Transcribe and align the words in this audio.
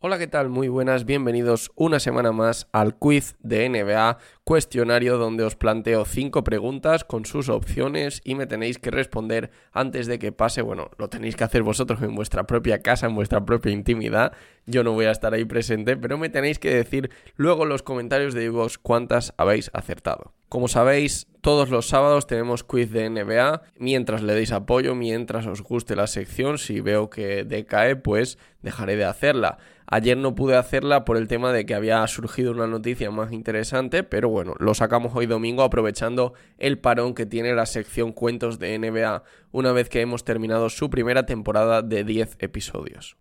Hola, 0.00 0.16
¿qué 0.16 0.28
tal? 0.28 0.48
Muy 0.48 0.68
buenas, 0.68 1.04
bienvenidos 1.04 1.72
una 1.74 1.98
semana 1.98 2.30
más 2.30 2.68
al 2.70 2.94
quiz 2.94 3.34
de 3.40 3.68
NBA, 3.68 4.18
cuestionario 4.44 5.18
donde 5.18 5.42
os 5.42 5.56
planteo 5.56 6.04
cinco 6.04 6.44
preguntas 6.44 7.02
con 7.02 7.24
sus 7.24 7.48
opciones 7.48 8.20
y 8.22 8.36
me 8.36 8.46
tenéis 8.46 8.78
que 8.78 8.92
responder 8.92 9.50
antes 9.72 10.06
de 10.06 10.20
que 10.20 10.30
pase. 10.30 10.62
Bueno, 10.62 10.92
lo 10.98 11.08
tenéis 11.08 11.34
que 11.34 11.42
hacer 11.42 11.64
vosotros 11.64 12.00
en 12.02 12.14
vuestra 12.14 12.46
propia 12.46 12.80
casa, 12.80 13.08
en 13.08 13.16
vuestra 13.16 13.44
propia 13.44 13.72
intimidad. 13.72 14.34
Yo 14.66 14.84
no 14.84 14.92
voy 14.92 15.06
a 15.06 15.10
estar 15.10 15.34
ahí 15.34 15.44
presente, 15.44 15.96
pero 15.96 16.16
me 16.16 16.28
tenéis 16.28 16.60
que 16.60 16.72
decir 16.72 17.10
luego 17.34 17.64
en 17.64 17.70
los 17.70 17.82
comentarios 17.82 18.34
de 18.34 18.50
vos 18.50 18.78
cuántas 18.78 19.34
habéis 19.36 19.68
acertado. 19.74 20.32
Como 20.48 20.66
sabéis, 20.66 21.26
todos 21.42 21.68
los 21.68 21.88
sábados 21.88 22.26
tenemos 22.26 22.64
quiz 22.64 22.90
de 22.90 23.10
NBA. 23.10 23.62
Mientras 23.78 24.22
le 24.22 24.32
deis 24.32 24.50
apoyo, 24.50 24.94
mientras 24.94 25.46
os 25.46 25.62
guste 25.62 25.94
la 25.94 26.06
sección, 26.06 26.56
si 26.56 26.80
veo 26.80 27.10
que 27.10 27.44
decae, 27.44 27.96
pues 27.96 28.38
dejaré 28.62 28.96
de 28.96 29.04
hacerla. 29.04 29.58
Ayer 29.86 30.16
no 30.16 30.34
pude 30.34 30.56
hacerla 30.56 31.04
por 31.04 31.18
el 31.18 31.28
tema 31.28 31.52
de 31.52 31.66
que 31.66 31.74
había 31.74 32.06
surgido 32.06 32.52
una 32.52 32.66
noticia 32.66 33.10
más 33.10 33.30
interesante, 33.32 34.04
pero 34.04 34.30
bueno, 34.30 34.54
lo 34.58 34.72
sacamos 34.72 35.12
hoy 35.14 35.26
domingo 35.26 35.62
aprovechando 35.62 36.32
el 36.56 36.78
parón 36.78 37.14
que 37.14 37.26
tiene 37.26 37.54
la 37.54 37.66
sección 37.66 38.12
Cuentos 38.12 38.58
de 38.58 38.78
NBA 38.78 39.22
una 39.52 39.72
vez 39.72 39.88
que 39.88 40.00
hemos 40.00 40.24
terminado 40.24 40.70
su 40.70 40.88
primera 40.88 41.26
temporada 41.26 41.82
de 41.82 42.04
10 42.04 42.36
episodios. 42.40 43.16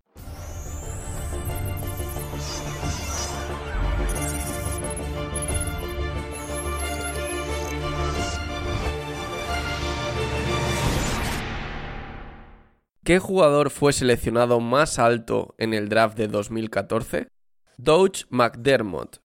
¿Qué 13.08 13.20
jugador 13.20 13.70
fue 13.70 13.94
seleccionado 13.94 14.60
más 14.60 15.00
alto 15.00 15.56
en 15.58 15.74
el 15.74 15.88
draft 15.88 16.18
de 16.18 16.28
2014? 16.28 17.30
Doge 17.78 18.26
McDermott, 18.30 19.22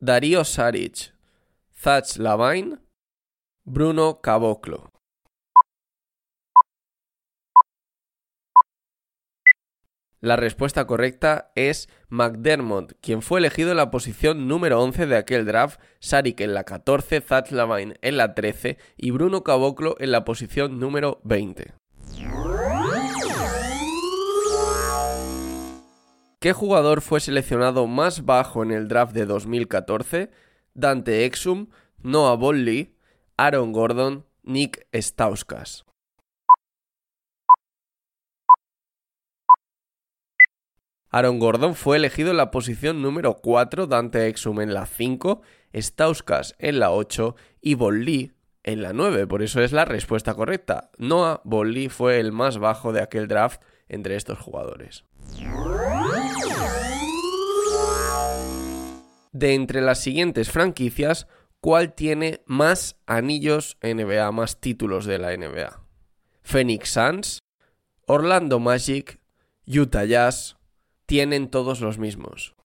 Darío 0.00 0.42
Saric, 0.42 1.14
Zach 1.72 2.16
Lavine, 2.16 2.78
Bruno 3.62 4.20
Caboclo. 4.20 4.90
La 10.20 10.34
respuesta 10.34 10.88
correcta 10.88 11.52
es 11.54 11.88
McDermott, 12.08 12.94
quien 13.00 13.22
fue 13.22 13.38
elegido 13.38 13.70
en 13.70 13.76
la 13.76 13.92
posición 13.92 14.48
número 14.48 14.82
11 14.82 15.06
de 15.06 15.16
aquel 15.16 15.46
draft, 15.46 15.80
Saric 16.00 16.40
en 16.40 16.52
la 16.52 16.64
14, 16.64 17.20
Zach 17.20 17.52
Lavine 17.52 17.94
en 18.02 18.16
la 18.16 18.34
13 18.34 18.76
y 18.96 19.12
Bruno 19.12 19.44
Caboclo 19.44 19.94
en 20.00 20.10
la 20.10 20.24
posición 20.24 20.80
número 20.80 21.20
20. 21.22 21.79
¿Qué 26.42 26.54
jugador 26.54 27.02
fue 27.02 27.20
seleccionado 27.20 27.86
más 27.86 28.24
bajo 28.24 28.62
en 28.62 28.70
el 28.70 28.88
draft 28.88 29.12
de 29.12 29.26
2014? 29.26 30.30
Dante 30.72 31.26
Exum, 31.26 31.66
Noah 31.98 32.34
Bonley, 32.36 32.96
Aaron 33.36 33.72
Gordon, 33.72 34.24
Nick 34.42 34.86
Stauskas. 34.94 35.84
Aaron 41.10 41.40
Gordon 41.40 41.74
fue 41.74 41.98
elegido 41.98 42.30
en 42.30 42.38
la 42.38 42.50
posición 42.50 43.02
número 43.02 43.36
4, 43.42 43.86
Dante 43.86 44.26
Exum 44.28 44.62
en 44.62 44.72
la 44.72 44.86
5, 44.86 45.42
Stauskas 45.74 46.56
en 46.58 46.80
la 46.80 46.90
8 46.90 47.36
y 47.60 47.74
Bonley 47.74 48.32
en 48.62 48.80
la 48.80 48.94
9, 48.94 49.26
por 49.26 49.42
eso 49.42 49.60
es 49.60 49.72
la 49.72 49.84
respuesta 49.84 50.32
correcta. 50.32 50.90
Noah 50.96 51.42
Bonley 51.44 51.90
fue 51.90 52.18
el 52.18 52.32
más 52.32 52.56
bajo 52.56 52.94
de 52.94 53.02
aquel 53.02 53.28
draft 53.28 53.60
entre 53.90 54.16
estos 54.16 54.38
jugadores. 54.38 55.04
De 59.32 59.54
entre 59.54 59.80
las 59.80 60.00
siguientes 60.00 60.50
franquicias, 60.50 61.28
¿cuál 61.60 61.94
tiene 61.94 62.42
más 62.46 62.96
anillos 63.06 63.78
NBA, 63.80 64.32
más 64.32 64.60
títulos 64.60 65.04
de 65.06 65.18
la 65.18 65.36
NBA? 65.36 65.84
Phoenix 66.42 66.90
Suns, 66.90 67.38
Orlando 68.06 68.58
Magic, 68.58 69.20
Utah 69.66 70.04
Jazz, 70.04 70.56
tienen 71.06 71.48
todos 71.48 71.80
los 71.80 71.98
mismos. 71.98 72.56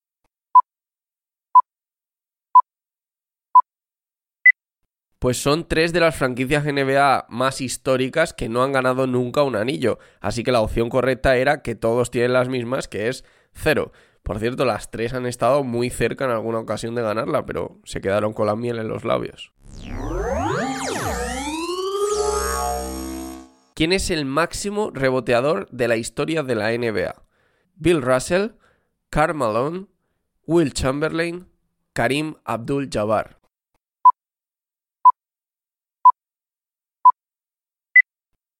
Pues 5.19 5.37
son 5.37 5.67
tres 5.67 5.93
de 5.93 5.99
las 5.99 6.15
franquicias 6.15 6.65
NBA 6.65 7.27
más 7.29 7.61
históricas 7.61 8.33
que 8.33 8.49
no 8.49 8.63
han 8.63 8.71
ganado 8.71 9.07
nunca 9.07 9.43
un 9.43 9.55
anillo. 9.55 9.99
Así 10.19 10.43
que 10.43 10.51
la 10.51 10.61
opción 10.61 10.89
correcta 10.89 11.37
era 11.37 11.61
que 11.61 11.75
todos 11.75 12.11
tienen 12.11 12.33
las 12.33 12.49
mismas, 12.49 12.87
que 12.87 13.07
es 13.07 13.23
cero. 13.53 13.91
Por 14.25 14.39
cierto, 14.39 14.65
las 14.65 14.89
tres 14.89 15.13
han 15.13 15.27
estado 15.27 15.63
muy 15.63 15.91
cerca 15.91 16.25
en 16.25 16.31
alguna 16.31 16.57
ocasión 16.57 16.95
de 16.95 17.03
ganarla, 17.03 17.45
pero 17.45 17.77
se 17.83 18.01
quedaron 18.01 18.33
con 18.33 18.47
la 18.47 18.55
miel 18.55 18.79
en 18.79 18.87
los 18.87 19.05
labios. 19.05 19.53
¿Quién 23.75 23.93
es 23.93 24.09
el 24.09 24.25
máximo 24.25 24.89
reboteador 24.89 25.69
de 25.69 25.87
la 25.87 25.97
historia 25.97 26.41
de 26.41 26.55
la 26.55 26.71
NBA? 26.71 27.21
Bill 27.75 28.01
Russell, 28.01 28.53
Karl 29.11 29.35
Malone, 29.35 29.85
Will 30.47 30.73
Chamberlain, 30.73 31.47
Karim 31.93 32.33
Abdul-Jabbar. 32.45 33.37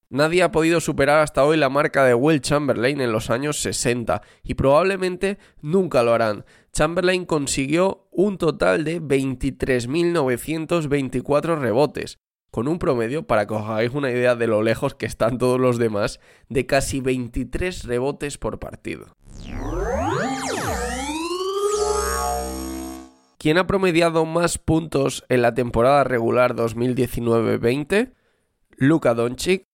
Nadie 0.08 0.44
ha 0.44 0.52
podido 0.52 0.80
superar 0.80 1.18
hasta 1.18 1.44
hoy 1.44 1.56
la 1.56 1.68
marca 1.68 2.04
de 2.04 2.14
Will 2.14 2.40
Chamberlain 2.40 3.00
en 3.00 3.10
los 3.10 3.28
años 3.28 3.60
60 3.60 4.22
y 4.44 4.54
probablemente 4.54 5.38
nunca 5.60 6.04
lo 6.04 6.14
harán. 6.14 6.44
Chamberlain 6.72 7.24
consiguió 7.24 8.06
un 8.12 8.38
total 8.38 8.84
de 8.84 9.02
23.924 9.02 11.58
rebotes, 11.58 12.20
con 12.52 12.68
un 12.68 12.78
promedio, 12.78 13.26
para 13.26 13.48
que 13.48 13.54
os 13.54 13.62
hagáis 13.62 13.94
una 13.94 14.10
idea 14.10 14.36
de 14.36 14.46
lo 14.46 14.62
lejos 14.62 14.94
que 14.94 15.06
están 15.06 15.38
todos 15.38 15.58
los 15.58 15.76
demás, 15.76 16.20
de 16.48 16.66
casi 16.66 17.00
23 17.00 17.82
rebotes 17.84 18.38
por 18.38 18.60
partido. 18.60 19.16
¿Quién 23.38 23.58
ha 23.58 23.66
promediado 23.66 24.24
más 24.24 24.58
puntos 24.58 25.24
en 25.28 25.42
la 25.42 25.52
temporada 25.52 26.04
regular 26.04 26.54
2019-20? 26.54 28.12
Luka 28.78 29.14
Doncic, 29.14 29.65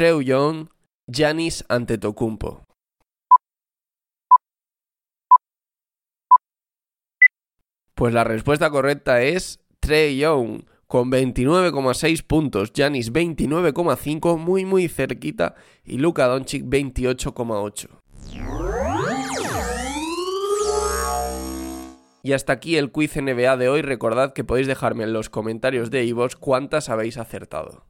Treu 0.00 0.22
Young, 0.22 0.70
Giannis 1.06 1.62
Antetokounmpo. 1.68 2.64
Pues 7.94 8.14
la 8.14 8.24
respuesta 8.24 8.70
correcta 8.70 9.20
es 9.20 9.60
Trey 9.78 10.16
Young 10.16 10.62
con 10.86 11.12
29,6 11.12 12.26
puntos, 12.26 12.72
Giannis 12.72 13.12
29,5, 13.12 14.38
muy 14.38 14.64
muy 14.64 14.88
cerquita 14.88 15.54
y 15.84 15.98
Luka 15.98 16.28
Doncic 16.28 16.64
28,8. 16.64 17.90
Y 22.22 22.32
hasta 22.32 22.54
aquí 22.54 22.78
el 22.78 22.90
quiz 22.90 23.16
NBA 23.16 23.58
de 23.58 23.68
hoy. 23.68 23.82
Recordad 23.82 24.32
que 24.32 24.44
podéis 24.44 24.66
dejarme 24.66 25.04
en 25.04 25.12
los 25.12 25.28
comentarios 25.28 25.90
de 25.90 26.06
iVoox 26.06 26.36
cuántas 26.36 26.88
habéis 26.88 27.18
acertado. 27.18 27.84